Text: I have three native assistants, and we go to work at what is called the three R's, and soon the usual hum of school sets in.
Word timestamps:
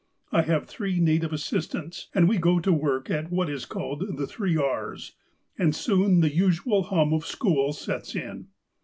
I 0.31 0.41
have 0.41 0.65
three 0.65 0.99
native 0.99 1.31
assistants, 1.31 2.09
and 2.15 2.27
we 2.27 2.39
go 2.39 2.59
to 2.59 2.73
work 2.73 3.11
at 3.11 3.31
what 3.31 3.51
is 3.51 3.67
called 3.67 4.17
the 4.17 4.25
three 4.25 4.57
R's, 4.57 5.11
and 5.59 5.75
soon 5.75 6.21
the 6.21 6.33
usual 6.33 6.81
hum 6.85 7.13
of 7.13 7.23
school 7.23 7.71
sets 7.71 8.15
in. 8.15 8.47